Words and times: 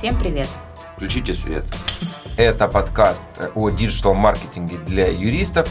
Всем 0.00 0.16
привет! 0.16 0.48
Включите 0.96 1.34
свет. 1.34 1.62
Это 2.38 2.68
подкаст 2.68 3.22
о 3.54 3.68
диджитал-маркетинге 3.68 4.78
для 4.78 5.08
юристов. 5.08 5.68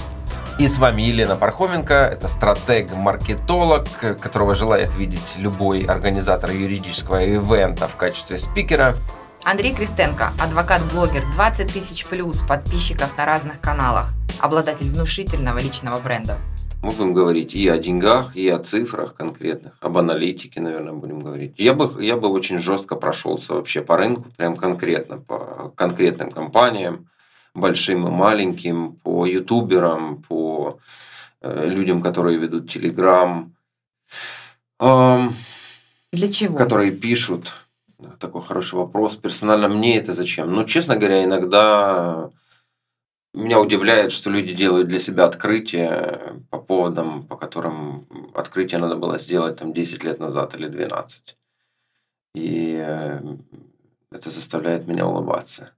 И 0.60 0.68
с 0.68 0.78
вами 0.78 1.02
Елена 1.02 1.36
Пархоменко, 1.36 1.96
это 1.96 2.28
стратег-маркетолог, 2.28 3.88
которого 4.22 4.54
желает 4.54 4.94
видеть 4.94 5.34
любой 5.38 5.80
организатор 5.80 6.52
юридического 6.52 7.24
ивента 7.24 7.88
в 7.88 7.96
качестве 7.96 8.38
спикера. 8.38 8.94
Андрей 9.46 9.74
Кристенко, 9.74 10.32
адвокат-блогер, 10.40 11.24
20 11.34 11.74
тысяч 11.74 12.06
плюс 12.06 12.44
подписчиков 12.44 13.18
на 13.18 13.26
разных 13.26 13.60
каналах, 13.60 14.10
обладатель 14.40 14.92
внушительного 14.92 15.58
личного 15.58 16.00
бренда. 16.00 16.38
Мы 16.82 16.92
будем 16.92 17.14
говорить 17.14 17.54
и 17.54 17.68
о 17.68 17.78
деньгах, 17.78 18.38
и 18.38 18.48
о 18.48 18.58
цифрах 18.60 19.14
конкретных, 19.14 19.74
об 19.82 19.98
аналитике, 19.98 20.62
наверное, 20.62 20.94
будем 20.94 21.20
говорить. 21.20 21.56
Я 21.58 21.74
бы, 21.74 22.04
я 22.04 22.16
бы 22.16 22.30
очень 22.30 22.60
жестко 22.60 22.96
прошелся 22.96 23.54
вообще 23.54 23.82
по 23.82 23.98
рынку, 23.98 24.30
прям 24.38 24.56
конкретно, 24.56 25.18
по 25.18 25.74
конкретным 25.76 26.32
компаниям, 26.32 27.10
большим 27.54 28.08
и 28.08 28.10
маленьким, 28.10 28.94
по 28.94 29.26
ютуберам, 29.26 30.24
по 30.24 30.80
э, 31.42 31.68
людям, 31.68 32.02
которые 32.02 32.38
ведут 32.38 32.72
Телеграм. 32.72 33.54
Эм, 34.80 35.34
Для 36.14 36.32
чего? 36.32 36.58
Которые 36.58 36.92
пишут. 36.92 37.54
Такой 38.20 38.42
хороший 38.42 38.76
вопрос. 38.76 39.18
Персонально 39.18 39.68
мне 39.68 39.98
это 39.98 40.14
зачем? 40.14 40.54
Ну, 40.54 40.64
честно 40.64 40.96
говоря, 40.96 41.26
иногда 41.26 42.30
меня 43.34 43.60
удивляет, 43.60 44.12
что 44.12 44.30
люди 44.30 44.54
делают 44.54 44.88
для 44.88 45.00
себя 45.00 45.26
открытия 45.26 46.42
по 46.50 46.58
поводам, 46.60 47.28
по 47.28 47.38
которым 47.38 48.08
открытие 48.34 48.80
надо 48.80 48.96
было 48.96 49.20
сделать 49.20 49.58
там 49.58 49.74
10 49.74 50.04
лет 50.04 50.20
назад 50.20 50.56
или 50.56 50.68
12. 50.68 51.38
И 52.36 52.78
э, 52.82 53.22
это 54.12 54.30
заставляет 54.30 54.88
меня 54.88 55.06
улыбаться. 55.06 55.72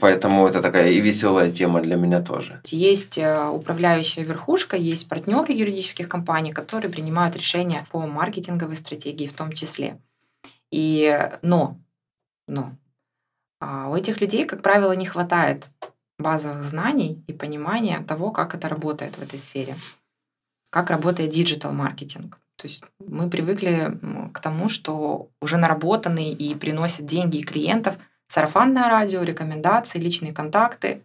Поэтому 0.00 0.48
это 0.48 0.62
такая 0.62 0.90
и 0.90 1.00
веселая 1.00 1.52
тема 1.52 1.82
для 1.82 1.96
меня 1.96 2.22
тоже. 2.22 2.60
Есть 2.64 3.18
э, 3.18 3.48
управляющая 3.48 4.24
верхушка, 4.24 4.76
есть 4.76 5.08
партнеры 5.08 5.52
юридических 5.52 6.08
компаний, 6.08 6.52
которые 6.52 6.90
принимают 6.90 7.36
решения 7.36 7.86
по 7.92 8.06
маркетинговой 8.06 8.76
стратегии 8.76 9.26
в 9.26 9.34
том 9.34 9.52
числе. 9.52 10.00
И 10.70 11.30
но, 11.42 11.76
но 12.46 12.72
а 13.60 13.88
у 13.88 13.96
этих 13.96 14.20
людей, 14.20 14.44
как 14.44 14.62
правило, 14.62 14.92
не 14.92 15.06
хватает 15.06 15.70
базовых 16.18 16.64
знаний 16.64 17.22
и 17.26 17.32
понимания 17.32 18.04
того, 18.06 18.30
как 18.30 18.54
это 18.54 18.68
работает 18.68 19.16
в 19.16 19.22
этой 19.22 19.38
сфере, 19.38 19.76
как 20.70 20.90
работает 20.90 21.30
digital-маркетинг. 21.30 22.38
То 22.56 22.66
есть 22.66 22.82
мы 22.98 23.30
привыкли 23.30 23.98
к 24.32 24.40
тому, 24.40 24.68
что 24.68 25.28
уже 25.40 25.56
наработанные 25.56 26.32
и 26.32 26.54
приносят 26.54 27.06
деньги 27.06 27.38
и 27.38 27.44
клиентов– 27.44 27.98
сарафанное 28.28 28.88
радио, 28.88 29.22
рекомендации, 29.22 29.98
личные 29.98 30.32
контакты 30.32 31.02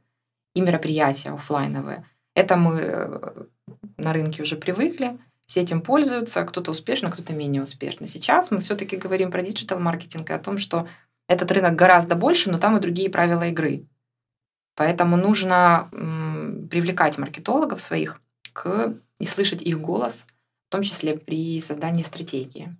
и 0.53 0.61
мероприятия 0.61 1.31
офлайновые. 1.31 2.05
Это 2.35 2.57
мы 2.57 2.79
э, 2.79 3.43
на 3.97 4.13
рынке 4.13 4.43
уже 4.43 4.57
привыкли, 4.57 5.17
все 5.45 5.61
этим 5.61 5.81
пользуются, 5.81 6.43
кто-то 6.43 6.71
успешно, 6.71 7.09
кто-то 7.11 7.33
менее 7.33 7.63
успешно. 7.63 8.07
Сейчас 8.07 8.51
мы 8.51 8.59
все-таки 8.59 8.97
говорим 8.97 9.31
про 9.31 9.41
digital-маркетинг 9.41 10.29
и 10.29 10.33
о 10.33 10.39
том, 10.39 10.57
что 10.57 10.87
этот 11.27 11.51
рынок 11.51 11.75
гораздо 11.75 12.15
больше, 12.15 12.51
но 12.51 12.57
там 12.57 12.77
и 12.77 12.81
другие 12.81 13.09
правила 13.09 13.47
игры. 13.47 13.85
Поэтому 14.75 15.17
нужно 15.17 15.89
привлекать 16.69 17.17
маркетологов 17.17 17.81
своих 17.81 18.21
к, 18.53 18.95
и 19.19 19.25
слышать 19.25 19.61
их 19.61 19.79
голос, 19.79 20.25
в 20.69 20.71
том 20.71 20.83
числе 20.83 21.17
при 21.17 21.61
создании 21.61 22.03
стратегии. 22.03 22.75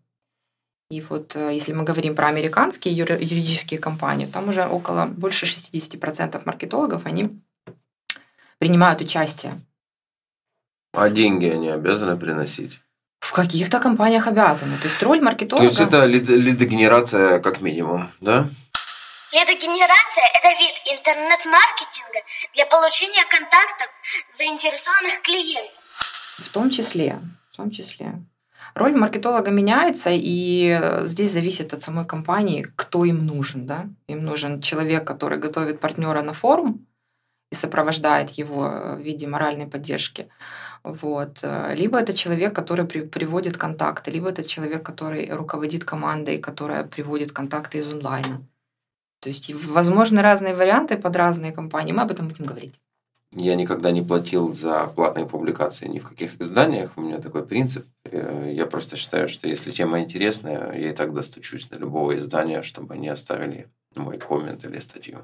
И 0.89 1.01
вот 1.01 1.35
э, 1.35 1.53
если 1.53 1.73
мы 1.73 1.83
говорим 1.83 2.15
про 2.15 2.27
американские 2.27 2.95
юридические 2.95 3.79
компании, 3.79 4.27
там 4.27 4.49
уже 4.49 4.67
около 4.67 5.07
больше 5.07 5.45
60% 5.45 6.41
маркетологов, 6.45 7.05
они 7.05 7.41
принимают 8.59 9.01
участие. 9.01 9.59
А 10.93 11.09
деньги 11.09 11.47
они 11.47 11.69
обязаны 11.69 12.15
приносить? 12.15 12.82
В 13.23 13.31
каких-то 13.31 13.79
компаниях 13.79 14.27
обязаны. 14.27 14.77
То 14.77 14.87
есть 14.89 15.01
роль 15.01 15.21
маркетолога... 15.21 15.65
То 15.65 15.69
есть 15.69 15.79
это 15.79 16.05
лидогенерация 16.05 17.39
как 17.39 17.61
минимум, 17.61 18.09
да? 18.19 18.45
Лидогенерация– 19.31 20.25
это 20.37 20.49
вид 20.59 20.75
интернет-маркетинга 20.93 22.19
для 22.53 22.65
получения 22.65 23.25
контактов 23.29 23.87
заинтересованных 24.37 25.21
клиентов. 25.21 25.71
В 26.37 26.49
том 26.49 26.69
числе, 26.69 27.17
в 27.51 27.55
том 27.55 27.71
числе. 27.71 28.13
Роль 28.75 28.93
маркетолога 28.93 29.51
меняется, 29.51 30.09
и 30.11 30.77
здесь 31.05 31.31
зависит 31.31 31.73
от 31.73 31.81
самой 31.81 32.05
компании, 32.05 32.67
кто 32.75 33.05
им 33.05 33.25
нужен. 33.25 33.65
Да? 33.65 33.85
Им 34.07 34.25
нужен 34.25 34.61
человек, 34.61 35.07
который 35.07 35.37
готовит 35.39 35.79
партнера 35.79 36.21
на 36.21 36.33
форум 36.33 36.85
и 37.53 37.55
сопровождает 37.55 38.31
его 38.31 38.95
в 38.95 38.99
виде 38.99 39.27
моральной 39.27 39.67
поддержки. 39.67 40.27
Вот. 40.83 41.45
Либо 41.75 41.99
это 41.99 42.13
человек, 42.13 42.53
который 42.53 42.85
при, 42.85 43.01
приводит 43.01 43.57
контакты, 43.57 44.11
либо 44.11 44.29
это 44.29 44.43
человек, 44.43 44.83
который 44.83 45.29
руководит 45.29 45.83
командой, 45.83 46.39
которая 46.39 46.83
приводит 46.83 47.31
контакты 47.31 47.77
из 47.77 47.87
онлайна. 47.87 48.41
То 49.21 49.29
есть, 49.29 49.53
возможны 49.53 50.21
разные 50.21 50.55
варианты 50.55 50.97
под 50.97 51.15
разные 51.15 51.51
компании. 51.51 51.93
Мы 51.93 52.01
об 52.01 52.11
этом 52.11 52.27
будем 52.27 52.45
говорить. 52.45 52.73
Я 53.35 53.55
никогда 53.55 53.91
не 53.91 54.01
платил 54.01 54.53
за 54.53 54.87
платные 54.87 55.25
публикации 55.25 55.87
ни 55.87 55.99
в 55.99 56.09
каких 56.09 56.41
изданиях. 56.41 56.91
У 56.97 57.01
меня 57.01 57.19
такой 57.19 57.45
принцип. 57.45 57.85
Э, 58.05 58.51
я 58.53 58.65
просто 58.65 58.95
считаю, 58.95 59.29
что 59.29 59.47
если 59.47 59.71
тема 59.71 60.01
интересная, 60.01 60.73
я 60.73 60.89
и 60.89 60.93
так 60.93 61.13
достучусь 61.13 61.65
до 61.67 61.79
любого 61.79 62.17
издания, 62.17 62.61
чтобы 62.61 62.93
они 62.95 63.07
оставили 63.07 63.67
мой 63.95 64.17
коммент 64.17 64.65
или 64.65 64.79
статью. 64.79 65.23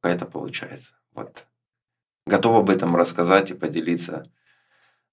Пока 0.00 0.14
это 0.14 0.26
получается. 0.26 0.94
Вот. 1.14 1.46
Готов 2.26 2.56
об 2.56 2.70
этом 2.70 2.94
рассказать 2.94 3.50
и 3.50 3.54
поделиться 3.54 4.30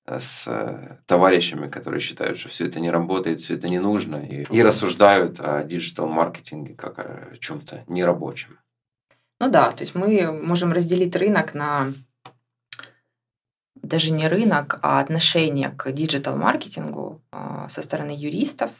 э, 0.05 0.19
с 0.19 0.47
э, 0.47 0.97
товарищами, 1.05 1.69
которые 1.69 2.01
считают, 2.01 2.37
что 2.37 2.49
все 2.49 2.67
это 2.67 2.79
не 2.79 2.91
работает, 2.91 3.39
все 3.39 3.55
это 3.55 3.69
не 3.69 3.79
нужно, 3.79 4.17
и, 4.17 4.43
и 4.43 4.63
рассуждают 4.63 5.39
о 5.39 5.63
диджитал-маркетинге 5.63 6.75
как 6.75 6.99
о 6.99 7.37
чем-то 7.39 7.83
нерабочем. 7.87 8.59
Ну 9.39 9.49
да, 9.49 9.71
то 9.71 9.83
есть 9.83 9.95
мы 9.95 10.31
можем 10.31 10.71
разделить 10.71 11.15
рынок 11.15 11.53
на 11.53 11.93
даже 13.85 14.11
не 14.11 14.27
рынок, 14.27 14.79
а 14.81 14.99
отношение 14.99 15.69
к 15.69 15.91
диджитал-маркетингу 15.91 17.21
а, 17.31 17.69
со 17.69 17.81
стороны 17.81 18.11
юристов 18.11 18.71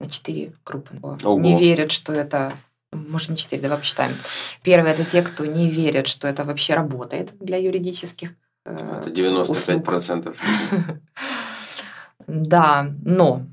на 0.00 0.08
четыре 0.08 0.52
группы. 0.64 0.98
Ого. 1.02 1.40
Не 1.40 1.58
верят, 1.58 1.92
что 1.92 2.12
это 2.12 2.56
может, 2.96 3.30
не 3.30 3.36
четыре, 3.36 3.62
давай 3.62 3.78
посчитаем. 3.78 4.12
Первое– 4.62 4.92
это 4.94 5.04
те, 5.04 5.22
кто 5.22 5.44
не 5.44 5.70
верят, 5.70 6.06
что 6.06 6.28
это 6.28 6.44
вообще 6.44 6.74
работает 6.74 7.34
для 7.38 7.58
юридических 7.58 8.30
э, 8.64 9.02
Это 9.02 9.10
95%. 9.10 10.36
Да, 12.26 12.92
но 13.04 13.46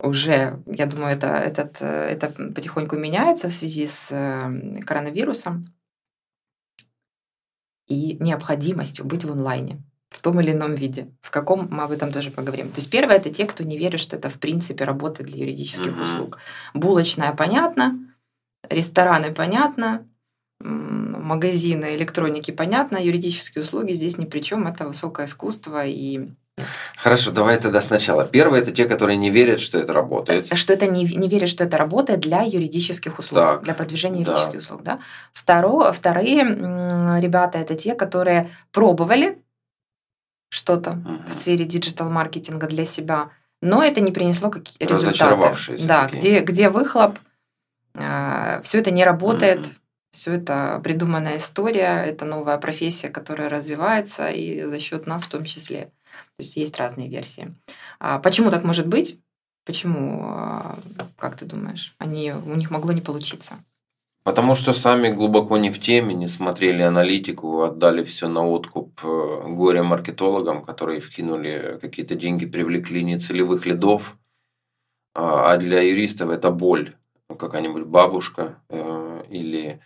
уже, 0.00 0.62
я 0.66 0.86
думаю, 0.86 1.16
это, 1.16 1.28
этот, 1.28 1.78
э, 1.80 1.86
это 1.86 2.28
потихоньку 2.28 2.96
меняется 2.96 3.48
в 3.48 3.52
связи 3.52 3.86
с 3.86 4.12
эм, 4.12 4.80
коронавирусом 4.82 5.74
и 7.88 8.16
необходимостью 8.20 9.04
быть 9.04 9.24
в 9.24 9.32
онлайне 9.32 9.82
в 10.10 10.22
том 10.22 10.40
или 10.40 10.52
ином 10.52 10.74
виде. 10.74 11.08
В 11.20 11.30
каком 11.30 11.68
мы 11.70 11.82
об 11.82 11.90
этом 11.90 12.12
тоже 12.12 12.30
поговорим. 12.30 12.70
То 12.70 12.80
есть 12.80 12.90
первое 12.90 13.16
это 13.16 13.30
те, 13.30 13.44
кто 13.44 13.64
не 13.64 13.76
верит, 13.76 14.00
что 14.00 14.16
это 14.16 14.28
в 14.28 14.38
принципе 14.38 14.84
работает 14.84 15.30
для 15.30 15.40
юридических 15.40 15.92
uh-huh. 15.92 16.02
услуг. 16.02 16.38
Булочная 16.74 17.32
понятно, 17.32 17.98
рестораны 18.70 19.32
понятно, 19.32 20.06
магазины 20.60 21.96
электроники 21.96 22.50
понятно, 22.50 22.98
юридические 22.98 23.62
услуги 23.62 23.92
здесь 23.92 24.18
ни 24.18 24.24
при 24.24 24.40
чем. 24.40 24.66
Это 24.66 24.86
высокое 24.86 25.26
искусство 25.26 25.84
и 25.84 26.28
Хорошо, 26.96 27.32
давай 27.32 27.60
тогда 27.60 27.82
сначала. 27.82 28.24
Первое 28.24 28.60
это 28.60 28.72
те, 28.72 28.86
которые 28.86 29.18
не 29.18 29.30
верят, 29.30 29.60
что 29.60 29.78
это 29.78 29.92
работает. 29.92 30.56
Что 30.56 30.72
это 30.72 30.86
не, 30.86 31.04
не 31.04 31.28
верят, 31.28 31.50
что 31.50 31.64
это 31.64 31.76
работает 31.76 32.20
для 32.20 32.42
юридических 32.42 33.18
услуг, 33.18 33.38
так, 33.38 33.62
для 33.64 33.74
продвижения 33.74 34.20
юридических 34.20 34.52
да. 34.52 34.58
услуг. 34.58 34.82
Да? 34.82 34.98
Второе, 35.34 35.92
вторые 35.92 36.40
ребята 37.20 37.58
это 37.58 37.74
те, 37.74 37.94
которые 37.94 38.50
пробовали 38.72 39.42
что-то 40.48 40.92
угу. 40.92 41.28
в 41.28 41.34
сфере 41.34 41.66
диджитал-маркетинга 41.66 42.66
для 42.68 42.86
себя, 42.86 43.30
но 43.60 43.82
это 43.82 44.00
не 44.00 44.12
принесло 44.12 44.48
какие 44.48 44.88
результаты. 44.88 45.76
Да, 45.84 46.06
такие. 46.06 46.20
где, 46.20 46.40
где 46.40 46.70
выхлоп, 46.70 47.18
э, 47.18 47.25
все 48.62 48.78
это 48.78 48.90
не 48.90 49.04
работает. 49.04 49.60
Угу. 49.60 49.74
Все 50.10 50.32
это 50.32 50.80
придуманная 50.82 51.36
история, 51.36 52.02
это 52.02 52.24
новая 52.24 52.56
профессия, 52.56 53.10
которая 53.10 53.50
развивается, 53.50 54.30
и 54.30 54.62
за 54.62 54.78
счет 54.78 55.06
нас 55.06 55.24
в 55.24 55.28
том 55.28 55.44
числе. 55.44 55.90
То 56.36 56.40
есть 56.40 56.56
есть 56.56 56.78
разные 56.78 57.08
версии. 57.08 57.54
А 57.98 58.18
почему 58.18 58.50
так 58.50 58.64
может 58.64 58.86
быть? 58.86 59.20
Почему, 59.66 60.22
а, 60.22 60.78
как 61.18 61.36
ты 61.36 61.44
думаешь, 61.44 61.94
они, 61.98 62.32
у 62.32 62.54
них 62.54 62.70
могло 62.70 62.92
не 62.92 63.00
получиться? 63.02 63.56
Потому 64.22 64.54
что 64.54 64.72
сами 64.72 65.10
глубоко 65.12 65.56
не 65.56 65.70
в 65.70 65.80
теме, 65.80 66.14
не 66.14 66.28
смотрели 66.28 66.82
аналитику, 66.82 67.62
отдали 67.62 68.02
все 68.02 68.28
на 68.28 68.44
откуп 68.44 69.00
э, 69.04 69.44
горе-маркетологам, 69.48 70.64
которые 70.64 71.00
вкинули 71.00 71.78
какие-то 71.80 72.16
деньги, 72.16 72.46
привлекли 72.46 73.04
нецелевых 73.04 73.66
лидов. 73.66 74.16
А, 75.14 75.52
а 75.52 75.56
для 75.58 75.80
юристов 75.80 76.30
это 76.30 76.50
боль. 76.50 76.96
Какая-нибудь 77.34 77.84
бабушка 77.84 78.60
э, 78.68 79.22
или 79.30 79.80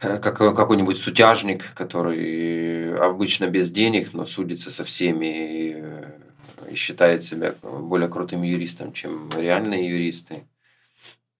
э, 0.00 0.18
как, 0.18 0.38
какой-нибудь 0.38 0.98
сутяжник, 0.98 1.74
который 1.74 2.96
обычно 2.98 3.46
без 3.48 3.70
денег, 3.70 4.12
но 4.12 4.26
судится 4.26 4.70
со 4.70 4.84
всеми 4.84 5.26
и, 5.26 5.74
э, 5.76 6.74
считает 6.74 7.24
себя 7.24 7.54
более 7.62 8.08
крутым 8.08 8.42
юристом, 8.42 8.92
чем 8.92 9.30
реальные 9.34 9.88
юристы, 9.88 10.46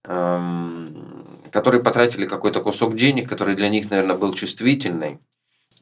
эм, 0.05 1.25
которые 1.51 1.83
потратили 1.83 2.25
какой-то 2.25 2.61
кусок 2.61 2.95
денег, 2.95 3.29
который 3.29 3.55
для 3.55 3.69
них, 3.69 3.89
наверное, 3.91 4.15
был 4.15 4.33
чувствительный, 4.33 5.19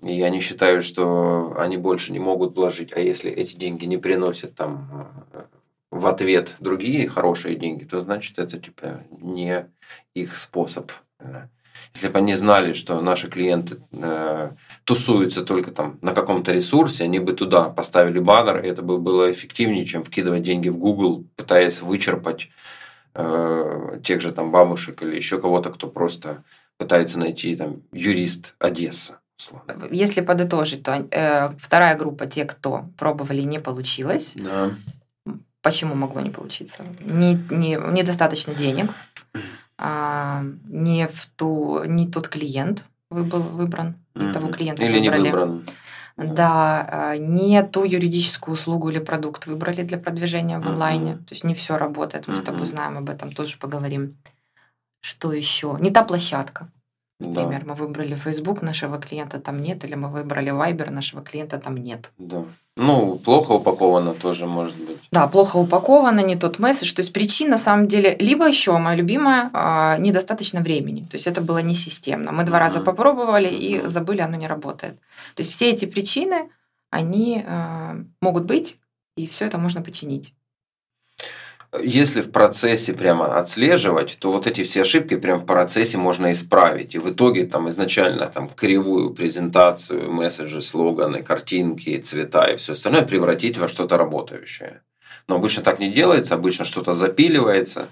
и 0.02 0.22
они 0.22 0.42
считают, 0.42 0.84
что 0.84 1.56
они 1.58 1.78
больше 1.78 2.12
не 2.12 2.20
могут 2.20 2.56
вложить, 2.56 2.92
а 2.94 3.00
если 3.00 3.32
эти 3.32 3.56
деньги 3.56 3.86
не 3.86 3.98
приносят 3.98 4.54
там 4.54 5.10
в 5.98 6.08
ответ 6.08 6.56
другие 6.60 7.08
хорошие 7.08 7.56
деньги, 7.56 7.84
то 7.84 8.02
значит 8.02 8.40
это 8.40 8.58
типа 8.58 9.04
не 9.10 9.66
их 10.14 10.36
способ. 10.36 10.92
Если 11.94 12.10
бы 12.10 12.20
они 12.20 12.36
знали, 12.36 12.74
что 12.74 13.02
наши 13.02 13.30
клиенты 13.30 13.78
э, 13.94 14.52
тусуются 14.84 15.44
только 15.44 15.72
там 15.72 15.98
на 16.02 16.14
каком-то 16.14 16.52
ресурсе, 16.52 17.06
они 17.06 17.20
бы 17.20 17.34
туда 17.34 17.70
поставили 17.70 18.20
баннер, 18.20 18.64
и 18.64 18.68
это 18.68 18.82
бы 18.82 18.98
было 18.98 19.32
эффективнее, 19.32 19.86
чем 19.86 20.04
вкидывать 20.04 20.44
деньги 20.44 20.70
в 20.70 20.78
Google, 20.78 21.26
пытаясь 21.36 21.82
вычерпать 21.82 22.50
э, 23.14 24.00
тех 24.04 24.22
же 24.22 24.32
там 24.32 24.52
бабушек 24.52 25.02
или 25.02 25.16
еще 25.16 25.40
кого-то, 25.40 25.72
кто 25.72 25.88
просто 25.88 26.44
пытается 26.78 27.20
найти 27.20 27.56
там 27.56 27.82
юрист 27.92 28.56
Одесса. 28.60 29.20
Если 29.92 30.22
подытожить, 30.22 30.84
то 30.84 31.08
э, 31.12 31.50
вторая 31.60 31.96
группа 31.96 32.26
те, 32.26 32.46
кто 32.46 32.86
пробовали, 32.98 33.42
не 33.42 33.60
получилось. 33.60 34.34
Да. 34.36 34.72
Почему 35.62 35.96
могло 35.96 36.22
не 36.22 36.30
получиться? 36.30 36.84
Не, 37.02 37.34
не, 37.50 37.76
недостаточно 37.76 38.54
денег, 38.54 38.90
а, 39.78 40.44
не, 40.66 41.08
в 41.08 41.28
ту, 41.36 41.84
не 41.86 42.08
тот 42.08 42.28
клиент 42.28 42.86
был 43.10 43.42
выбран, 43.42 43.96
не 44.16 44.32
того 44.32 44.50
клиента 44.50 44.84
Или 44.86 45.00
выбрали. 45.00 45.22
не 45.22 45.26
выбран. 45.30 45.66
Да, 46.18 46.88
а, 46.90 47.18
не 47.18 47.62
ту 47.64 47.84
юридическую 47.84 48.54
услугу 48.56 48.90
или 48.90 49.00
продукт 49.00 49.46
выбрали 49.46 49.84
для 49.84 49.98
продвижения 50.00 50.60
в 50.60 50.68
онлайне. 50.68 51.18
То 51.18 51.32
есть 51.32 51.44
не 51.44 51.54
все 51.54 51.78
работает. 51.78 52.28
Мы 52.28 52.38
с 52.38 52.42
тобой 52.42 52.66
знаем 52.66 52.98
об 52.98 53.10
этом, 53.10 53.32
тоже 53.32 53.58
поговорим. 53.58 54.18
Что 55.00 55.32
еще? 55.32 55.78
Не 55.80 55.92
та 55.92 56.04
площадка. 56.04 56.70
Да, 57.20 57.42
Например, 57.42 57.66
мы 57.66 57.74
выбрали 57.74 58.16
Facebook, 58.16 58.62
нашего 58.62 59.00
клиента 59.00 59.40
там 59.40 59.60
нет, 59.60 59.84
или 59.84 59.96
мы 59.96 60.10
выбрали 60.10 60.52
Viber, 60.52 60.92
нашего 60.92 61.24
клиента 61.24 61.58
там 61.60 61.78
нет. 61.78 62.12
да. 62.18 62.46
Ну, 62.80 63.18
плохо 63.18 63.54
упаковано 63.54 64.14
тоже 64.14 64.46
может 64.46 64.76
быть. 64.76 64.97
Да, 65.12 65.28
плохо 65.28 65.58
упаковано, 65.58 66.20
не 66.20 66.36
тот 66.36 66.60
месседж. 66.60 66.94
То 66.94 67.02
есть 67.02 67.14
причин 67.14 67.50
на 67.50 67.58
самом 67.58 67.88
деле 67.88 68.16
либо 68.20 68.48
еще 68.48 68.78
моя 68.78 68.98
любимая 68.98 69.50
а, 69.54 69.98
недостаточно 69.98 70.62
времени. 70.62 71.02
То 71.10 71.16
есть 71.16 71.28
это 71.28 71.42
было 71.42 71.60
не 71.60 71.76
системно. 71.76 72.32
Мы 72.32 72.44
два 72.44 72.60
раза 72.60 72.82
попробовали 72.82 73.48
и 73.48 73.88
забыли, 73.88 74.22
оно 74.22 74.36
не 74.36 74.48
работает. 74.48 75.00
То 75.36 75.42
есть 75.42 75.52
все 75.52 75.70
эти 75.70 75.86
причины, 75.86 76.50
они 76.90 77.44
а, 77.48 77.98
могут 78.22 78.46
быть, 78.46 78.78
и 79.16 79.28
все 79.28 79.46
это 79.46 79.58
можно 79.58 79.82
починить. 79.82 80.34
Если 81.82 82.22
в 82.22 82.32
процессе 82.32 82.94
прямо 82.94 83.38
отслеживать, 83.38 84.18
то 84.20 84.32
вот 84.32 84.48
эти 84.48 84.64
все 84.64 84.82
ошибки 84.82 85.18
прямо 85.18 85.42
в 85.42 85.46
процессе 85.46 85.98
можно 85.98 86.32
исправить. 86.32 86.96
И 86.96 87.00
в 87.00 87.10
итоге 87.12 87.46
там 87.46 87.68
изначально 87.70 88.28
там 88.28 88.50
кривую 88.50 89.14
презентацию, 89.14 90.12
месседжи, 90.12 90.62
слоганы, 90.62 91.24
картинки, 91.24 91.98
цвета 91.98 92.46
и 92.46 92.56
все 92.56 92.72
остальное 92.72 93.02
превратить 93.02 93.58
во 93.58 93.68
что-то 93.68 93.98
работающее. 93.98 94.82
Но 95.28 95.36
обычно 95.36 95.64
так 95.64 95.80
не 95.80 95.92
делается, 95.92 96.36
обычно 96.36 96.66
что-то 96.66 96.94
запиливается, 96.94 97.90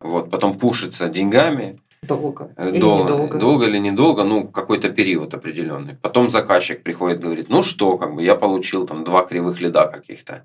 вот, 0.00 0.30
потом 0.30 0.54
пушится 0.54 1.08
деньгами, 1.08 1.80
Долго. 2.02 2.52
Э, 2.56 2.70
Или 2.70 2.78
долго, 2.78 3.02
недолго. 3.12 3.38
долго 3.38 3.66
или 3.66 3.78
недолго, 3.78 4.22
ну, 4.22 4.46
какой-то 4.46 4.88
период 4.88 5.34
определенный. 5.34 5.96
Потом 6.00 6.30
заказчик 6.30 6.82
приходит, 6.84 7.18
говорит, 7.20 7.48
ну 7.48 7.62
что, 7.62 7.98
как 7.98 8.14
бы 8.14 8.22
я 8.22 8.36
получил 8.36 8.86
там 8.86 9.02
два 9.02 9.26
кривых 9.26 9.60
лида 9.60 9.86
каких-то. 9.88 10.44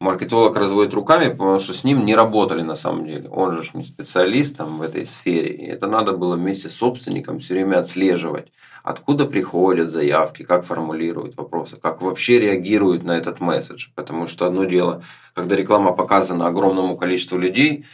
Маркетолог 0.00 0.56
разводит 0.56 0.94
руками, 0.94 1.28
потому 1.30 1.58
что 1.58 1.74
с 1.74 1.84
ним 1.84 2.06
не 2.06 2.14
работали 2.14 2.62
на 2.62 2.76
самом 2.76 3.06
деле. 3.06 3.28
Он 3.28 3.52
же 3.62 3.70
не 3.74 3.84
специалист 3.84 4.56
там 4.56 4.78
в 4.78 4.82
этой 4.82 5.04
сфере. 5.04 5.54
И 5.54 5.66
это 5.66 5.86
надо 5.86 6.12
было 6.12 6.36
вместе 6.36 6.68
с 6.70 6.76
собственником 6.76 7.40
все 7.40 7.54
время 7.54 7.78
отслеживать, 7.78 8.48
откуда 8.86 9.26
приходят 9.26 9.90
заявки, 9.90 10.44
как 10.44 10.64
формулируют 10.64 11.36
вопросы, 11.36 11.76
как 11.76 12.02
вообще 12.02 12.38
реагируют 12.38 13.02
на 13.02 13.18
этот 13.18 13.40
месседж. 13.40 13.88
Потому 13.96 14.28
что 14.28 14.46
одно 14.46 14.64
дело, 14.64 15.02
когда 15.34 15.56
реклама 15.56 15.92
показана 15.92 16.46
огромному 16.46 16.96
количеству 16.96 17.36
людей, 17.36 17.84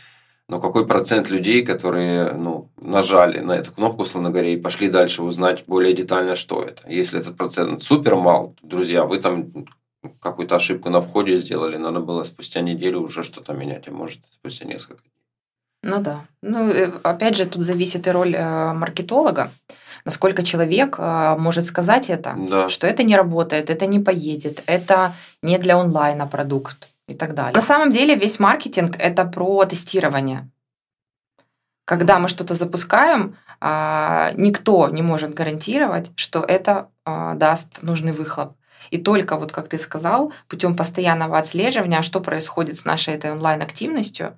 но 0.49 0.61
какой 0.61 0.87
процент 0.87 1.31
людей, 1.31 1.65
которые 1.65 2.33
ну, 2.35 2.69
нажали 2.79 3.41
на 3.41 3.53
эту 3.53 3.73
кнопку, 3.73 4.03
условно 4.03 4.29
говоря, 4.29 4.51
и 4.51 4.61
пошли 4.61 4.89
дальше 4.89 5.23
узнать 5.23 5.65
более 5.67 5.95
детально, 5.95 6.35
что 6.35 6.63
это? 6.63 6.83
Если 6.87 7.19
этот 7.19 7.39
процент 7.39 7.81
супер 7.81 8.17
мал, 8.17 8.55
друзья, 8.63 9.07
вы 9.07 9.19
там 9.19 9.51
какую-то 10.21 10.57
ошибку 10.57 10.91
на 10.91 11.01
входе 11.01 11.37
сделали, 11.37 11.79
надо 11.79 12.01
было 12.01 12.25
спустя 12.25 12.61
неделю 12.61 13.01
уже 13.01 13.23
что-то 13.23 13.55
менять, 13.55 13.89
а 13.89 13.93
может 13.93 14.21
спустя 14.31 14.67
несколько. 14.67 15.03
Ну 15.83 16.03
да. 16.03 16.27
Ну, 16.43 16.69
э, 16.69 16.93
опять 17.03 17.37
же, 17.39 17.47
тут 17.47 17.63
зависит 17.63 18.07
и 18.07 18.11
роль 18.11 18.35
э, 18.37 18.73
маркетолога. 18.75 19.51
Насколько 20.05 20.43
человек 20.43 20.97
э, 20.99 21.37
может 21.39 21.65
сказать 21.65 22.11
это, 22.11 22.35
Да. 22.37 22.69
что 22.69 22.87
это 22.87 23.03
не 23.03 23.17
работает, 23.17 23.71
это 23.71 23.87
не 23.87 24.01
поедет, 24.01 24.63
это 24.67 25.13
не 25.43 25.59
для 25.59 25.77
онлайна 25.77 26.27
продукт 26.27 26.89
и 27.09 27.15
так 27.15 27.35
далее. 27.35 27.55
На 27.55 27.61
самом 27.61 27.91
деле 27.91 28.15
весь 28.15 28.39
маркетинг 28.39 28.97
это 28.99 29.25
про 29.25 29.65
тестирование. 29.65 30.49
Когда 31.85 32.19
мы 32.19 32.29
что-то 32.29 32.55
запускаем, 32.55 33.37
а, 33.61 34.33
никто 34.37 34.89
не 34.89 35.03
может 35.03 35.35
гарантировать, 35.35 36.11
что 36.17 36.41
это 36.41 36.89
а, 37.05 37.35
даст 37.35 37.83
нужный 37.83 38.13
выхлоп. 38.13 38.55
И 38.91 38.99
только, 38.99 39.37
вот 39.37 39.53
как 39.53 39.69
ты 39.69 39.79
сказал, 39.79 40.33
путем 40.49 40.77
постоянного 40.77 41.39
отслеживания, 41.39 41.99
а 41.99 42.03
что 42.03 42.21
происходит 42.21 42.77
с 42.77 42.85
нашей 42.85 43.15
этой 43.15 43.31
онлайн-активностью, 43.33 44.37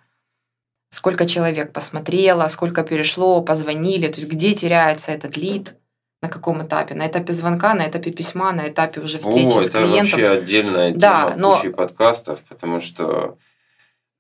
сколько 0.95 1.27
человек 1.27 1.73
посмотрело, 1.73 2.47
сколько 2.49 2.83
перешло, 2.85 3.43
позвонили, 3.43 4.07
то 4.07 4.17
есть 4.21 4.29
где 4.29 4.55
теряется 4.55 5.11
этот 5.13 5.37
лид, 5.37 5.75
на 6.23 6.29
каком 6.29 6.65
этапе, 6.65 6.95
на 6.95 7.07
этапе 7.07 7.33
звонка, 7.33 7.75
на 7.75 7.89
этапе 7.89 8.11
письма, 8.13 8.53
на 8.53 8.69
этапе 8.69 9.01
уже 9.01 9.19
встречи 9.19 9.57
О, 9.57 9.61
с 9.61 9.69
это 9.69 9.81
клиентом. 9.81 10.21
вообще 10.21 10.29
отдельная 10.29 10.89
тема 10.91 11.01
Да, 11.01 11.35
но- 11.37 11.57
кучи 11.57 11.69
подкастов, 11.71 12.41
потому 12.49 12.81
что 12.81 13.37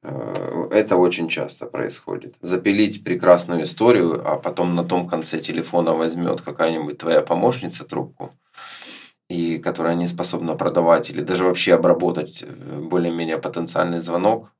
э, 0.02 0.68
это 0.72 0.96
очень 0.96 1.28
часто 1.28 1.66
происходит. 1.66 2.34
Запилить 2.42 3.04
прекрасную 3.04 3.62
историю, 3.62 4.20
а 4.28 4.36
потом 4.36 4.74
на 4.74 4.84
том 4.84 5.08
конце 5.08 5.38
телефона 5.38 5.94
возьмет 5.94 6.40
какая-нибудь 6.40 6.98
твоя 6.98 7.22
помощница 7.22 7.84
трубку, 7.84 8.32
и 9.30 9.58
которая 9.58 9.94
не 9.94 10.06
способна 10.06 10.56
продавать 10.56 11.08
или 11.08 11.22
даже 11.22 11.44
вообще 11.44 11.74
обработать 11.74 12.42
э, 12.42 12.80
более-менее 12.80 13.38
потенциальный 13.38 14.00
звонок. 14.00 14.50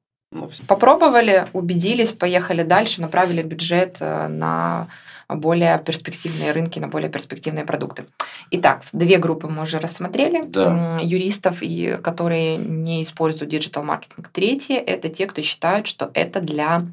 Попробовали, 0.67 1.47
убедились, 1.53 2.12
поехали 2.12 2.62
дальше, 2.62 3.00
направили 3.00 3.43
бюджет 3.43 3.99
э, 4.00 4.29
на 4.29 4.88
более 5.29 5.79
перспективные 5.79 6.53
рынки, 6.53 6.79
на 6.79 6.88
более 6.88 7.09
перспективные 7.09 7.64
продукты. 7.64 8.07
Итак, 8.50 8.83
две 8.93 9.19
группы 9.19 9.49
мы 9.49 9.62
уже 9.62 9.79
рассмотрели. 9.79 10.43
Да. 10.47 10.99
Юристов, 11.00 11.62
и, 11.62 11.99
которые 12.03 12.57
не 12.57 13.03
используют 13.03 13.50
digital-маркетинг. 13.50 14.28
Третье– 14.29 14.79
это 14.87 15.09
те, 15.09 15.26
кто 15.26 15.43
считают, 15.43 15.87
что 15.87 16.11
это 16.14 16.41
для 16.41 16.87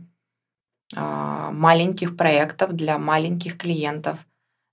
а, 0.95 1.51
маленьких 1.51 2.15
проектов, 2.15 2.73
для 2.73 2.97
маленьких 2.97 3.57
клиентов, 3.57 4.19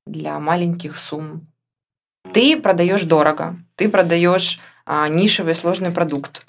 для 0.06 0.38
маленьких 0.38 0.96
сумм. 0.96 1.46
Ты 2.32 2.60
продаешь 2.60 3.02
дорого, 3.02 3.56
ты 3.76 3.88
продаешь 3.88 4.60
а, 4.84 5.08
нишевый 5.08 5.54
сложный 5.54 5.90
продукт. 5.90 6.46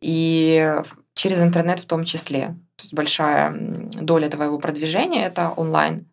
И 0.00 0.74
через 1.20 1.42
интернет 1.42 1.80
в 1.80 1.86
том 1.86 2.04
числе. 2.04 2.56
То 2.76 2.84
есть 2.84 2.94
большая 2.94 3.52
доля 4.00 4.30
твоего 4.30 4.58
продвижения 4.58 5.26
это 5.26 5.50
онлайн. 5.50 6.10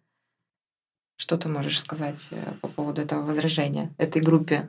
Что 1.16 1.38
ты 1.38 1.48
можешь 1.48 1.80
сказать 1.80 2.28
э, 2.32 2.54
по 2.62 2.68
поводу 2.68 3.02
этого 3.02 3.22
возражения 3.22 3.96
этой 3.98 4.22
группе 4.22 4.68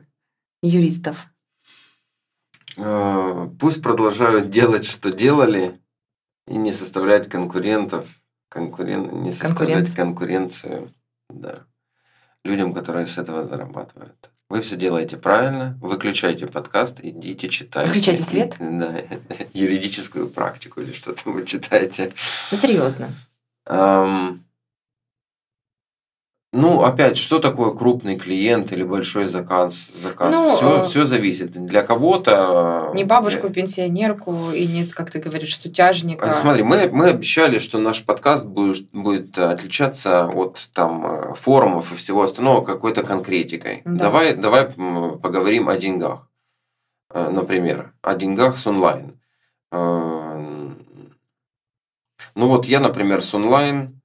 юристов? 0.63 1.27
Э, 2.77 3.49
Пусть 3.59 3.83
продолжают 3.83 4.49
делать, 4.49 4.85
что 4.85 5.11
делали, 5.11 5.77
и 6.47 6.55
не 6.55 6.71
составлять 6.71 7.27
конкурентов, 7.27 8.07
конкурен... 8.47 9.23
не 9.23 9.33
составлять 9.33 9.93
Конкуренцию. 9.93 9.95
конкуренцию 9.97 10.93
да, 11.29 11.67
людям, 12.45 12.73
которые 12.73 13.07
с 13.07 13.17
этого 13.17 13.43
зарабатывают. 13.43 14.31
Вы 14.49 14.63
все 14.63 14.75
делаете 14.75 15.15
правильно, 15.15 15.77
выключайте 15.79 16.47
подкаст, 16.47 16.99
идите 17.03 17.49
читайте. 17.49 17.87
Выключайте 17.87 18.23
свет? 18.23 18.55
Да, 18.59 18.95
юридическую 19.53 20.27
практику 20.27 20.81
или 20.81 20.91
что 20.91 21.13
там 21.13 21.33
вы 21.33 21.45
читаете. 21.45 22.11
Ну, 22.49 22.57
серьезно. 22.57 23.09
Ам, 23.67 24.43
Ну, 26.51 26.81
опять, 26.83 27.17
что 27.17 27.37
такое 27.37 27.75
крупный 27.75 28.17
клиент 28.17 28.71
или 28.71 28.81
большой 28.83 29.25
заказ? 29.27 29.91
заказ? 29.93 30.33
Ну, 30.33 30.49
все, 30.49 30.81
э, 30.81 30.83
все 30.83 31.05
зависит. 31.05 31.51
Для 31.51 31.83
кого-то... 31.83 32.91
Не 32.95 33.03
бабушку, 33.03 33.51
пенсионерку 33.51 34.49
и 34.51 34.65
не, 34.65 34.83
как 34.85 35.11
ты 35.11 35.19
говоришь, 35.19 35.55
сутяжника. 35.59 36.25
Э, 36.25 36.31
Смотри, 36.31 36.63
мы, 36.63 36.89
мы 36.91 37.09
обещали, 37.09 37.59
что 37.59 37.77
наш 37.77 38.03
подкаст 38.03 38.47
будет, 38.47 38.89
будет 38.91 39.37
отличаться 39.37 40.25
от 40.25 40.69
там, 40.73 41.05
э, 41.05 41.35
форумов 41.35 41.91
и 41.91 41.95
всего 41.95 42.23
остального 42.23 42.65
какой-то 42.65 43.03
конкретикой. 43.03 43.83
Да. 43.85 44.05
Давай, 44.05 44.33
давай 44.33 44.65
поговорим 44.65 45.69
о 45.69 45.77
деньгах. 45.77 46.27
Э, 47.13 47.29
Например, 47.29 47.93
о 48.01 48.15
деньгах 48.15 48.57
с 48.57 48.65
онлайн. 48.65 49.19
Э, 49.71 50.69
Ну 52.33 52.47
вот 52.47 52.65
я, 52.65 52.79
например, 52.79 53.21
с 53.21 53.35
онлайн 53.35 54.01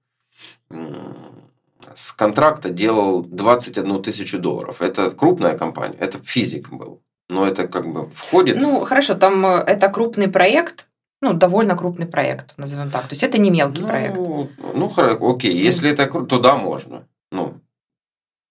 с 1.95 2.13
контракта 2.13 2.71
делал 2.71 3.23
21 3.23 4.03
тысячу 4.03 4.39
долларов. 4.39 4.83
Это 4.83 5.11
крупная 5.11 5.57
компания, 5.57 5.97
это 5.99 6.19
физик 6.23 6.71
был. 6.71 7.03
Но 7.29 7.47
это 7.47 7.69
как 7.69 7.91
бы 7.91 8.11
входит... 8.11 8.61
Ну, 8.61 8.85
хорошо, 8.85 9.15
там 9.15 9.45
э, 9.47 9.65
это 9.67 9.89
крупный 9.89 10.29
проект, 10.29 10.89
ну, 11.23 11.33
довольно 11.33 11.77
крупный 11.77 12.07
проект, 12.07 12.57
назовем 12.59 12.91
так. 12.91 13.03
То 13.03 13.13
есть 13.13 13.23
это 13.23 13.39
не 13.39 13.51
мелкий 13.51 13.81
ну, 13.81 13.89
проект. 13.89 14.15
Ну, 14.15 14.89
хорошо, 14.91 15.31
окей. 15.31 15.57
Если 15.57 15.91
это 15.91 16.07
круто, 16.07 16.37
то 16.37 16.39
да, 16.39 16.57
можно. 16.57 17.09
Ну, 17.33 17.61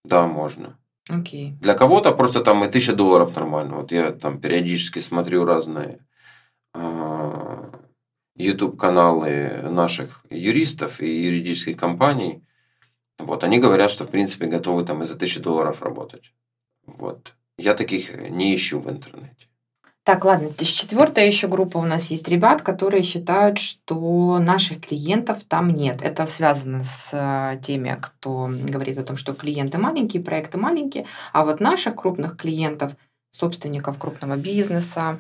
да, 0.04 0.26
можно. 0.26 0.80
Окей. 1.08 1.54
Для 1.62 1.76
кого-то 1.76 2.14
просто 2.14 2.42
там 2.42 2.64
и 2.64 2.72
тысяча 2.72 2.94
долларов 2.94 3.36
нормально. 3.36 3.76
Вот 3.76 3.92
я 3.92 4.12
там 4.12 4.40
периодически 4.40 5.00
смотрю 5.00 5.46
разные 5.46 6.00
а, 6.74 7.70
YouTube-каналы 8.36 9.70
наших 9.70 10.26
юристов 10.30 11.02
и 11.02 11.26
юридических 11.26 11.78
компаний. 11.78 12.44
Вот, 13.20 13.44
они 13.44 13.60
говорят, 13.60 13.92
что 13.92 14.06
в 14.06 14.10
принципе 14.10 14.48
готовы 14.48 14.86
там 14.86 15.04
и 15.04 15.06
за 15.06 15.18
тысячу 15.18 15.42
долларов 15.42 15.82
работать. 15.82 16.34
Вот. 16.86 17.34
Я 17.58 17.76
таких 17.76 18.16
не 18.18 18.56
ищу 18.56 18.80
в 18.80 18.90
интернете. 18.90 19.48
Так, 20.04 20.26
ладно, 20.26 20.50
четвертая 20.58 21.28
еще 21.28 21.48
группа 21.48 21.78
у 21.78 21.84
нас 21.84 22.12
есть 22.12 22.28
ребят, 22.28 22.62
которые 22.62 23.04
считают, 23.04 23.58
что 23.58 24.38
наших 24.38 24.82
клиентов 24.82 25.44
там 25.48 25.70
нет. 25.70 26.02
Это 26.02 26.26
связано 26.26 26.84
с 26.84 27.12
э, 27.14 27.62
теми, 27.62 27.98
кто 28.02 28.50
говорит 28.52 28.98
о 28.98 29.06
том, 29.06 29.16
что 29.16 29.34
клиенты 29.34 29.78
маленькие, 29.78 30.22
проекты 30.22 30.58
маленькие, 30.58 31.06
а 31.32 31.46
вот 31.46 31.62
наших 31.62 31.96
крупных 31.96 32.36
клиентов, 32.36 32.98
собственников 33.32 33.98
крупного 33.98 34.36
бизнеса, 34.36 35.20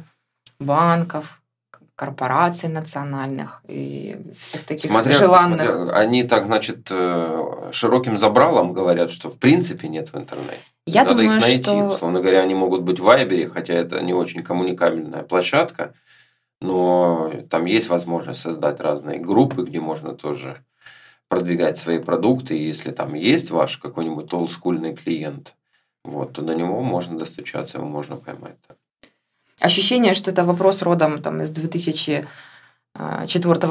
банков, 0.59 1.41
корпораций 1.95 2.69
национальных 2.69 3.61
и 3.67 4.17
всех 4.39 4.63
таких 4.65 4.89
Смотря, 4.89 5.13
желанных. 5.13 5.61
смотря- 5.61 5.93
они 5.95 6.23
так, 6.23 6.45
значит, 6.45 6.87
э, 6.89 7.69
широким 7.71 8.17
забралом 8.17 8.73
говорят, 8.73 9.11
что 9.11 9.29
в 9.29 9.37
принципе 9.37 9.87
нет 9.87 10.11
в 10.11 10.17
интернете. 10.17 10.59
Я 10.85 11.03
Надо 11.03 11.15
думаю, 11.15 11.37
их 11.37 11.41
найти. 11.41 11.61
что 11.63 11.87
Условно 11.87 12.19
говоря, 12.21 12.41
они 12.41 12.55
могут 12.55 12.81
быть 12.81 12.99
в 12.99 13.03
Вайбере, 13.03 13.47
хотя 13.47 13.73
это 13.73 14.01
не 14.01 14.13
очень 14.13 14.43
коммуникабельная 14.43 15.23
площадка, 15.23 15.93
но 16.59 17.31
там 17.49 17.65
есть 17.65 17.89
возможность 17.89 18.39
создать 18.41 18.79
разные 18.79 19.19
группы, 19.19 19.63
где 19.63 19.79
можно 19.79 20.13
тоже 20.15 20.55
продвигать 21.29 21.77
свои 21.77 21.99
продукты. 21.99 22.57
И 22.57 22.65
если 22.67 22.91
там 22.91 23.13
есть 23.13 23.51
ваш 23.51 23.77
какой-нибудь 23.77 24.33
олдскульный 24.33 24.95
клиент, 24.95 25.55
вот, 26.03 26.33
то 26.33 26.41
до 26.41 26.53
него 26.55 26.81
можно 26.81 27.17
достучаться, 27.17 27.77
его 27.77 27.87
можно 27.87 28.15
поймать. 28.17 28.57
Ощущение, 29.61 30.13
что 30.13 30.31
это 30.31 30.43
вопрос 30.43 30.81
родом 30.81 31.21
там, 31.21 31.41
из 31.41 31.49
2004 31.51 32.27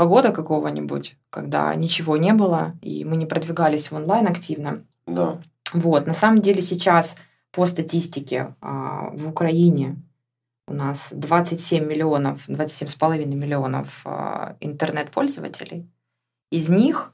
года 0.06 0.32
какого-нибудь, 0.32 1.16
когда 1.30 1.74
ничего 1.74 2.16
не 2.16 2.32
было, 2.32 2.74
и 2.82 3.04
мы 3.04 3.16
не 3.16 3.26
продвигались 3.26 3.90
в 3.90 3.94
онлайн 3.96 4.26
активно. 4.28 4.84
Да. 5.06 5.40
Вот, 5.72 6.06
на 6.06 6.14
самом 6.14 6.40
деле 6.42 6.62
сейчас 6.62 7.16
по 7.50 7.66
статистике 7.66 8.54
а, 8.60 9.10
в 9.12 9.28
Украине 9.28 9.96
у 10.68 10.74
нас 10.74 11.12
27 11.12 11.84
миллионов, 11.84 12.48
27,5 12.48 13.26
миллионов 13.26 14.02
а, 14.04 14.56
интернет-пользователей. 14.60 15.86
Из 16.50 16.70
них 16.70 17.12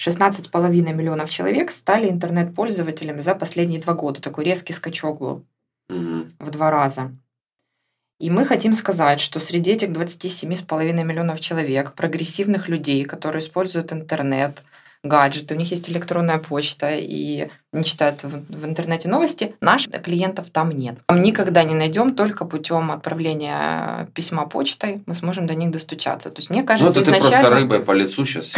16,5 0.00 0.70
миллионов 0.92 1.28
человек 1.30 1.70
стали 1.70 2.08
интернет-пользователями 2.08 3.20
за 3.20 3.34
последние 3.34 3.80
два 3.80 3.94
года. 3.94 4.20
Такой 4.20 4.44
резкий 4.44 4.72
скачок 4.72 5.20
был 5.20 5.44
Мгм. 5.88 6.36
в 6.38 6.50
два 6.50 6.70
раза. 6.70 7.16
И 8.18 8.30
мы 8.30 8.44
хотим 8.44 8.74
сказать, 8.74 9.20
что 9.20 9.38
среди 9.38 9.70
этих 9.70 9.90
27,5 9.90 11.04
миллионов 11.04 11.38
человек, 11.38 11.92
прогрессивных 11.92 12.68
людей, 12.68 13.04
которые 13.04 13.40
используют 13.40 13.92
интернет, 13.92 14.64
гаджеты, 15.08 15.54
у 15.54 15.58
них 15.58 15.70
есть 15.70 15.88
электронная 15.90 16.38
почта 16.38 16.90
и 16.94 17.48
не 17.72 17.84
читают 17.84 18.22
в, 18.22 18.28
в 18.48 18.64
интернете 18.64 19.08
новости, 19.08 19.54
наших 19.60 20.02
клиентов 20.02 20.48
там 20.50 20.70
нет. 20.70 20.96
Мы 21.08 21.18
никогда 21.20 21.64
не 21.64 21.74
найдем 21.74 22.14
только 22.14 22.44
путем 22.44 22.90
отправления 22.90 24.08
письма 24.14 24.46
почтой 24.46 25.02
мы 25.06 25.14
сможем 25.14 25.46
до 25.46 25.54
них 25.54 25.70
достучаться. 25.70 26.30
То 26.30 26.38
есть 26.40 26.50
мне 26.50 26.60
Ну, 26.60 26.66
кажется, 26.66 27.00
это 27.00 27.06
ты 27.12 27.12
просто 27.12 27.28
изначально... 27.28 27.56
рыбой 27.56 27.80
по 27.80 27.92
лицу 27.92 28.24
сейчас. 28.24 28.54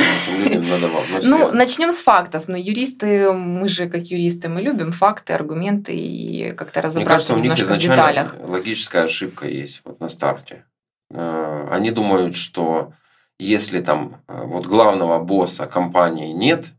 Ну, 1.23 1.39
Ну, 1.39 1.51
начнем 1.53 1.91
с 1.93 1.99
фактов. 2.03 2.45
Но 2.49 2.57
юристы, 2.57 3.33
мы 3.33 3.69
же 3.69 3.89
как 3.89 4.03
юристы, 4.03 4.49
мы 4.49 4.61
любим 4.61 4.93
факты, 4.93 5.33
аргументы 5.33 5.93
и 5.95 6.53
как-то 6.53 6.81
разобраться 6.83 7.35
немножко 7.35 7.65
в 7.65 7.67
изначально 7.79 7.97
деталях. 7.97 8.37
логическая 8.43 9.05
ошибка 9.05 9.49
есть 9.49 9.83
вот 9.85 10.01
на 10.01 10.09
старте. 10.09 10.65
Э, 11.13 11.67
Они 11.71 11.91
думают, 11.91 12.37
что 12.37 12.93
если 13.41 13.81
там 13.81 14.17
э, 14.29 14.45
вот 14.45 14.67
главного 14.67 15.19
босса 15.19 15.67
компании 15.67 16.33
нет, 16.33 16.73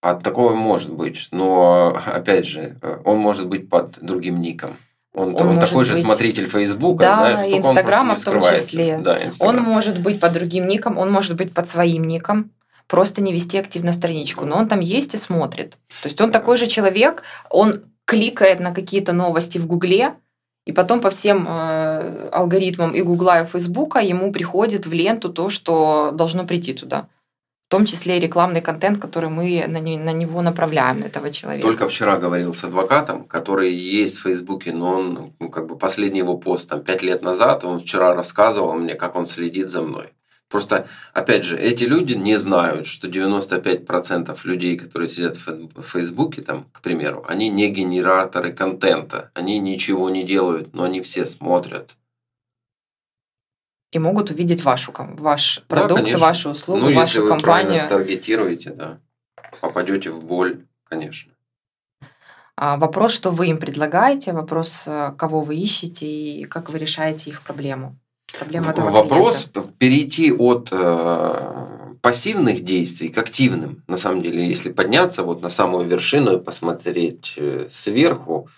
а 0.00 0.14
такое 0.14 0.54
может 0.54 0.92
быть, 0.92 1.28
но 1.30 1.96
опять 2.06 2.46
же, 2.46 2.76
э, 2.82 2.98
он 3.04 3.18
может 3.18 3.46
быть 3.46 3.68
под 3.68 3.98
другим 4.00 4.40
ником. 4.40 4.76
Он, 5.14 5.36
Он 5.36 5.48
он 5.48 5.60
такой 5.60 5.84
же 5.84 5.92
быть- 5.92 6.02
смотритель 6.02 6.46
Фейсбука, 6.48 7.04
Да, 7.04 7.16
знаешь, 7.18 7.54
Инстаграма 7.54 8.16
в 8.16 8.24
том 8.24 8.40
числе. 8.42 8.98
Да, 8.98 9.18
Он 9.40 9.58
может 9.58 10.00
быть 10.00 10.18
под 10.18 10.32
другим 10.32 10.66
ником, 10.66 10.96
он 10.96 11.12
может 11.12 11.36
быть 11.36 11.52
под 11.52 11.68
своим 11.68 12.04
ником, 12.04 12.50
просто 12.86 13.22
не 13.22 13.32
вести 13.32 13.58
активно 13.58 13.92
страничку, 13.92 14.46
но 14.46 14.56
он 14.56 14.68
там 14.68 14.80
есть 14.80 15.14
и 15.14 15.18
смотрит. 15.18 15.72
То 16.02 16.06
есть 16.08 16.20
он 16.20 16.32
такой 16.32 16.56
же 16.56 16.66
человек, 16.66 17.22
он 17.50 17.82
кликает 18.06 18.58
на 18.60 18.72
какие-то 18.72 19.12
новости 19.12 19.58
в 19.58 19.66
Гугле, 19.66 20.14
и 20.66 20.72
потом 20.72 21.00
по 21.00 21.10
всем 21.10 21.46
э, 21.48 22.28
алгоритмам 22.30 22.92
и 22.92 23.02
Гугла, 23.02 23.42
и 23.42 23.46
Фейсбука 23.46 23.98
ему 24.00 24.32
приходит 24.32 24.86
в 24.86 24.92
ленту 24.92 25.28
то, 25.32 25.48
что 25.48 26.10
должно 26.12 26.44
прийти 26.44 26.72
туда. 26.72 27.08
В 27.68 27.72
том 27.72 27.86
числе 27.86 28.18
и 28.18 28.20
рекламный 28.20 28.60
контент, 28.60 28.98
который 29.00 29.30
мы 29.30 29.64
на, 29.66 29.78
не- 29.80 29.96
на 29.96 30.12
него 30.12 30.42
направляем, 30.42 31.00
на 31.00 31.04
этого 31.04 31.30
человека. 31.30 31.66
Только 31.66 31.88
вчера 31.88 32.16
говорил 32.18 32.52
с 32.52 32.64
адвокатом, 32.64 33.24
который 33.24 33.72
есть 33.72 34.18
в 34.18 34.22
Фейсбуке, 34.22 34.72
но 34.72 34.92
он, 34.98 35.32
ну, 35.40 35.48
как 35.48 35.66
бы 35.66 35.78
последний 35.78 36.18
его 36.18 36.36
пост, 36.36 36.68
там, 36.68 36.82
пять 36.82 37.02
лет 37.02 37.22
назад, 37.22 37.64
он 37.64 37.80
вчера 37.80 38.14
рассказывал 38.14 38.74
мне, 38.74 38.94
как 38.94 39.16
он 39.16 39.26
следит 39.26 39.70
за 39.70 39.80
мной. 39.80 40.12
Просто, 40.52 40.86
опять 41.14 41.44
же, 41.44 41.58
эти 41.58 41.84
люди 41.84 42.12
не 42.12 42.36
знают, 42.36 42.86
что 42.86 43.08
95% 43.08 44.38
людей, 44.44 44.76
которые 44.76 45.08
сидят 45.08 45.38
в 45.38 45.48
Фе- 45.48 45.70
в 45.74 45.82
Фейсбуке, 45.82 46.42
там, 46.42 46.66
к 46.72 46.82
примеру, 46.82 47.24
они 47.26 47.48
не 47.48 47.70
генераторы 47.70 48.52
контента, 48.52 49.30
они 49.32 49.58
ничего 49.58 50.10
не 50.10 50.24
делают, 50.24 50.74
но 50.74 50.84
они 50.84 51.00
все 51.00 51.24
смотрят. 51.24 51.96
И 53.92 53.98
могут 53.98 54.30
увидеть 54.30 54.62
вашу, 54.62 54.92
ваш 54.94 55.56
Да, 55.60 55.64
продукт, 55.68 56.00
конечно. 56.02 56.20
вашу 56.20 56.50
услугу, 56.50 56.80
ну, 56.82 56.88
если 56.90 57.00
вашу 57.00 57.22
вы 57.22 57.28
правильно 57.38 57.70
компанию. 57.78 57.86
старгетируете, 57.86 58.70
да, 58.74 58.98
попадете 59.62 60.10
в 60.10 60.22
боль, 60.22 60.66
конечно. 60.84 61.32
А, 62.56 62.76
Вопрос, 62.76 63.12
что 63.14 63.30
вы 63.30 63.46
им 63.48 63.58
предлагаете, 63.58 64.34
вопрос, 64.34 64.84
э, 64.86 65.14
кого 65.16 65.40
вы 65.40 65.56
ищете 65.56 66.06
и 66.06 66.44
как 66.44 66.68
вы 66.68 66.78
решаете 66.78 67.30
их 67.30 67.40
проблему. 67.40 67.96
Проблема 68.38 68.72
Вопрос 68.74 69.48
клиента. 69.52 69.72
перейти 69.78 70.32
от 70.32 70.68
э, 70.72 71.66
пассивных 72.00 72.64
действий 72.64 73.08
к 73.08 73.18
активным. 73.18 73.82
На 73.86 73.96
самом 73.96 74.22
деле, 74.22 74.46
если 74.46 74.72
подняться 74.72 75.22
вот 75.22 75.42
на 75.42 75.48
самую 75.48 75.86
вершину 75.86 76.36
и 76.36 76.42
посмотреть 76.42 77.34
э, 77.36 77.68
сверху 77.70 78.48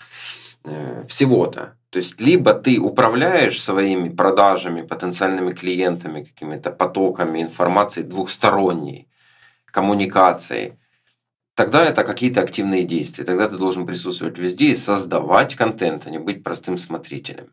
э, 0.64 1.04
всего-то. 1.08 1.76
То 1.90 1.98
есть, 1.98 2.20
либо 2.20 2.54
ты 2.54 2.80
управляешь 2.80 3.62
своими 3.62 4.08
продажами, 4.08 4.82
потенциальными 4.82 5.52
клиентами, 5.52 6.24
какими-то 6.24 6.70
потоками 6.70 7.42
информации 7.42 8.02
двухсторонней, 8.02 9.08
коммуникацией, 9.66 10.72
тогда 11.54 11.84
это 11.84 12.02
какие-то 12.02 12.40
активные 12.40 12.84
действия. 12.84 13.24
Тогда 13.24 13.48
ты 13.48 13.58
должен 13.58 13.86
присутствовать 13.86 14.38
везде 14.38 14.70
и 14.70 14.76
создавать 14.76 15.54
контент, 15.54 16.06
а 16.06 16.10
не 16.10 16.18
быть 16.18 16.42
простым 16.42 16.78
смотрителем. 16.78 17.46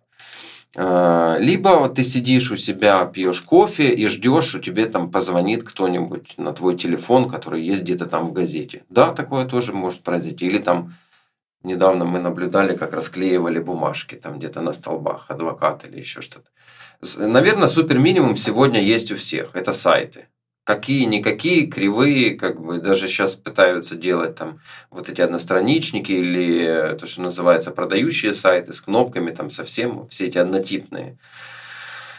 Э, 0.76 1.38
Либо 1.40 1.70
вот 1.70 1.96
ты 1.96 2.04
сидишь 2.04 2.52
у 2.52 2.56
себя, 2.56 3.06
пьешь 3.06 3.42
кофе 3.42 3.94
и 3.94 4.08
ждешь, 4.08 4.46
что 4.46 4.60
тебе 4.60 4.86
там 4.86 5.12
позвонит 5.12 5.64
кто-нибудь 5.64 6.38
на 6.38 6.54
твой 6.54 6.78
телефон, 6.78 7.30
который 7.30 7.64
есть 7.64 7.84
где-то 7.84 8.06
там 8.06 8.28
в 8.28 8.34
газете. 8.34 8.84
Да, 8.90 9.14
такое 9.14 9.46
тоже 9.46 9.74
может 9.74 10.02
произойти. 10.02 10.46
Или 10.46 10.60
там 10.60 10.94
недавно 11.64 12.06
мы 12.06 12.20
наблюдали, 12.20 12.76
как 12.76 12.94
расклеивали 12.94 13.60
бумажки 13.60 14.16
там 14.16 14.40
где-то 14.40 14.62
на 14.62 14.74
столбах, 14.74 15.26
адвокат 15.30 15.86
или 15.86 16.00
еще 16.00 16.22
что-то. 16.22 16.50
Наверное, 17.18 17.68
супер 17.68 17.98
минимум 17.98 18.38
сегодня 18.38 18.82
есть 18.82 19.12
у 19.12 19.16
всех. 19.16 19.56
Это 19.56 19.74
сайты. 19.74 20.28
Какие-никакие 20.64 21.66
кривые, 21.68 22.36
как 22.36 22.62
бы 22.62 22.78
даже 22.80 23.08
сейчас 23.08 23.36
пытаются 23.36 23.96
делать 23.96 24.36
там 24.36 24.60
вот 24.90 25.10
эти 25.10 25.22
одностраничники 25.22 26.12
или 26.12 26.96
то, 26.98 27.08
что 27.08 27.22
называется 27.22 27.72
продающие 27.72 28.34
сайты 28.34 28.74
с 28.74 28.82
кнопками, 28.82 29.32
там 29.32 29.50
совсем 29.50 30.08
все 30.10 30.28
эти 30.28 30.38
однотипные. 30.38 31.18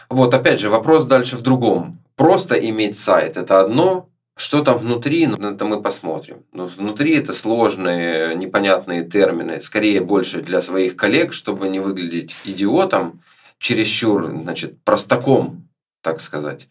Вот 0.09 0.33
опять 0.33 0.59
же 0.59 0.69
вопрос 0.69 1.05
дальше 1.05 1.37
в 1.37 1.41
другом. 1.41 1.99
Просто 2.15 2.55
иметь 2.55 2.97
сайт– 2.97 3.37
это 3.37 3.61
одно, 3.61 4.09
что 4.35 4.63
там 4.63 4.77
внутри, 4.77 5.27
ну, 5.27 5.51
это 5.51 5.65
мы 5.65 5.81
посмотрим. 5.81 6.43
Но 6.51 6.67
внутри 6.67 7.15
это 7.17 7.33
сложные, 7.33 8.35
непонятные 8.35 9.03
термины, 9.03 9.61
скорее 9.61 10.01
больше 10.01 10.41
для 10.41 10.61
своих 10.61 10.95
коллег, 10.95 11.33
чтобы 11.33 11.69
не 11.69 11.79
выглядеть 11.79 12.35
идиотом, 12.45 13.21
чересчур, 13.57 14.25
значит, 14.25 14.83
простаком, 14.83 15.67
так 16.03 16.21
сказать 16.21 16.67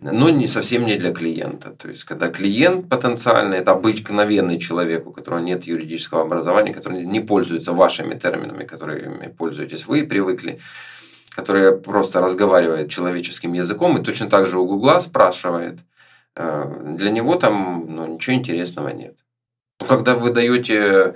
но 0.00 0.30
не 0.30 0.48
совсем 0.48 0.84
не 0.84 0.96
для 0.96 1.12
клиента. 1.12 1.70
То 1.70 1.88
есть, 1.88 2.04
когда 2.04 2.28
клиент 2.28 2.88
потенциальный, 2.88 3.58
это 3.58 3.72
обыкновенный 3.72 4.58
человек, 4.58 5.06
у 5.06 5.12
которого 5.12 5.40
нет 5.40 5.64
юридического 5.64 6.22
образования, 6.22 6.72
который 6.72 7.04
не 7.04 7.20
пользуется 7.20 7.72
вашими 7.72 8.18
терминами, 8.18 8.64
которыми 8.64 9.28
пользуетесь 9.28 9.86
вы, 9.86 10.04
привыкли, 10.04 10.60
который 11.30 11.76
просто 11.78 12.20
разговаривает 12.20 12.90
человеческим 12.90 13.52
языком 13.52 13.98
и 13.98 14.04
точно 14.04 14.28
так 14.28 14.46
же 14.46 14.58
у 14.58 14.66
Гугла 14.66 14.98
спрашивает, 14.98 15.80
э, 16.36 16.94
для 16.96 17.10
него 17.10 17.36
там 17.36 17.86
ну, 17.88 18.06
ничего 18.06 18.36
интересного 18.36 18.88
нет. 18.88 19.16
Но 19.80 19.86
когда 19.86 20.14
вы 20.14 20.32
даете 20.32 21.14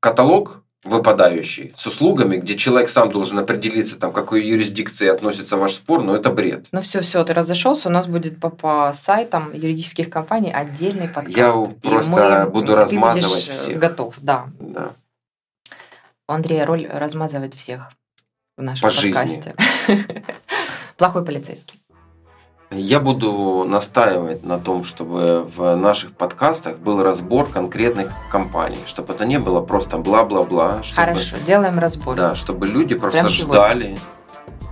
каталог 0.00 0.61
выпадающий 0.84 1.72
с 1.76 1.86
услугами, 1.86 2.38
где 2.38 2.56
человек 2.56 2.90
сам 2.90 3.10
должен 3.10 3.38
определиться, 3.38 3.98
там, 3.98 4.12
к 4.12 4.14
какой 4.14 4.44
юрисдикции 4.44 5.06
относится 5.08 5.56
ваш 5.56 5.74
спор, 5.74 6.02
но 6.02 6.16
это 6.16 6.30
бред. 6.30 6.66
Ну 6.72 6.80
все, 6.80 7.00
все, 7.00 7.22
ты 7.24 7.34
разошелся, 7.34 7.88
у 7.88 7.92
нас 7.92 8.08
будет 8.08 8.40
по, 8.40 8.50
по 8.50 8.92
сайтам 8.92 9.52
юридических 9.52 10.10
компаний 10.10 10.52
отдельный 10.52 11.08
подкаст. 11.08 11.36
Я 11.36 11.52
просто 11.82 12.44
мы, 12.44 12.50
буду 12.50 12.74
размазывать 12.74 13.48
э, 13.48 13.52
всех. 13.52 13.78
Готов, 13.78 14.16
да. 14.20 14.46
да. 14.58 14.92
У 16.28 16.32
Андрея 16.32 16.66
роль 16.66 16.86
размазывать 16.86 17.54
всех 17.54 17.92
в 18.56 18.62
нашем 18.62 18.88
по 18.88 18.94
подкасте. 18.94 19.54
Плохой 20.96 21.24
полицейский. 21.24 21.81
Я 22.74 23.00
буду 23.00 23.64
настаивать 23.68 24.44
на 24.44 24.58
том, 24.58 24.84
чтобы 24.84 25.46
в 25.54 25.74
наших 25.76 26.12
подкастах 26.12 26.78
был 26.78 27.02
разбор 27.02 27.48
конкретных 27.48 28.12
компаний, 28.30 28.78
чтобы 28.86 29.12
это 29.12 29.26
не 29.26 29.38
было 29.38 29.60
просто 29.60 29.98
бла-бла-бла. 29.98 30.82
Чтобы, 30.82 31.02
Хорошо, 31.02 31.36
делаем 31.46 31.78
разбор. 31.78 32.16
Да, 32.16 32.34
чтобы 32.34 32.66
люди 32.66 32.94
просто 32.94 33.28
ждали, 33.28 33.98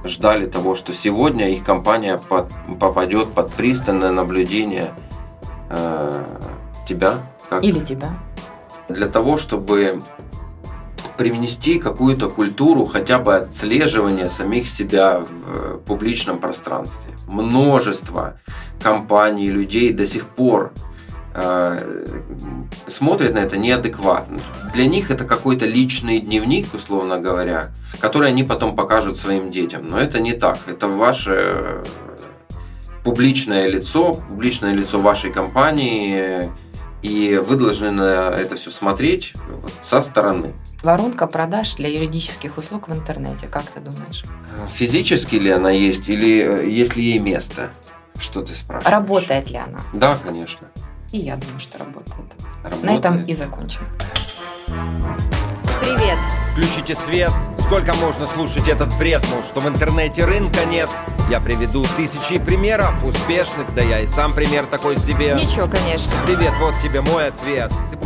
ждали 0.04 0.47
того, 0.47 0.75
что 0.75 0.95
сегодня 0.95 1.50
их 1.50 1.62
компания 1.62 2.19
под, 2.19 2.49
попадет 2.78 3.33
под 3.33 3.52
пристальное 3.52 4.12
наблюдение 4.12 4.92
э, 5.69 6.25
тебя. 6.88 7.14
Как? 7.50 7.62
Или 7.62 7.80
тебя. 7.80 8.09
Для 8.88 9.09
того, 9.09 9.37
чтобы 9.37 10.00
привнести 11.20 11.78
какую-то 11.78 12.30
культуру 12.30 12.86
хотя 12.86 13.18
бы 13.18 13.36
отслеживания 13.36 14.30
самих 14.30 14.66
себя 14.66 15.20
в 15.20 15.26
э, 15.48 15.78
публичном 15.86 16.38
пространстве. 16.38 17.12
Множество 17.28 18.40
компаний, 18.82 19.50
людей 19.50 19.92
до 19.92 20.06
сих 20.06 20.26
пор 20.26 20.72
э, 21.34 22.06
смотрят 22.86 23.34
на 23.34 23.40
это 23.40 23.58
неадекватно. 23.58 24.38
Для 24.72 24.86
них 24.86 25.10
это 25.10 25.26
какой-то 25.26 25.66
личный 25.66 26.20
дневник, 26.20 26.72
условно 26.72 27.18
говоря, 27.18 27.68
который 27.98 28.30
они 28.30 28.42
потом 28.42 28.74
покажут 28.74 29.18
своим 29.18 29.50
детям. 29.50 29.88
Но 29.90 30.00
это 30.00 30.20
не 30.20 30.32
так. 30.32 30.56
Это 30.68 30.88
ваше 30.88 31.82
публичное 33.04 33.68
лицо, 33.68 34.14
публичное 34.14 34.72
лицо 34.72 34.98
вашей 34.98 35.30
компании, 35.30 36.50
и 37.02 37.37
вы 37.37 37.57
должны 37.57 37.90
на 37.90 38.30
это 38.30 38.57
все 38.57 38.71
смотреть 38.71 39.33
вот, 39.62 39.73
со 39.80 40.00
стороны. 40.00 40.54
Воронка 40.83 41.26
продаж 41.26 41.75
для 41.75 41.88
юридических 41.88 42.59
услуг 42.59 42.88
в 42.88 42.92
интернете, 42.92 43.47
как 43.47 43.64
ты 43.64 43.80
думаешь? 43.80 44.25
Физически 44.71 45.36
ли 45.36 45.50
она 45.50 45.71
есть 45.71 46.08
или 46.08 46.65
э, 46.65 46.71
есть 46.71 46.97
ли 46.97 47.04
ей 47.04 47.19
место? 47.19 47.71
Что 48.19 48.43
ты 48.43 48.54
спрашиваешь? 48.54 48.93
Работает 48.93 49.50
ли 49.50 49.56
она? 49.56 49.80
Да, 49.93 50.19
конечно. 50.23 50.69
И 51.13 51.19
я 51.19 51.36
думаю, 51.36 51.58
что 51.58 51.78
работает. 51.78 52.17
работает. 52.63 52.82
На 52.82 52.97
этом 52.97 53.25
и 53.25 53.34
закончим. 53.34 53.82
Привет! 55.80 56.19
Включите 56.52 56.95
свет. 56.95 57.30
Сколько 57.58 57.95
можно 57.95 58.26
слушать 58.26 58.67
этот 58.69 58.93
бред, 58.99 59.23
мол, 59.30 59.43
что 59.45 59.60
в 59.60 59.69
интернете 59.69 60.25
рынка 60.25 60.65
нет? 60.65 60.91
Я 61.30 61.41
приведу 61.41 61.86
тысячи 61.97 62.39
примеров 62.39 62.93
успешных, 63.04 63.73
да 63.75 63.82
я 63.82 64.00
и 64.00 64.06
сам 64.08 64.32
пример 64.32 64.67
такой 64.67 64.99
себе. 64.99 65.34
Ничего, 65.34 65.67
конечно. 65.67 66.10
Привет, 66.26 66.52
вот 66.58 66.75
тебе 66.82 67.02
мой 67.02 67.28
ответ. 67.28 67.73
Ты 67.91 67.97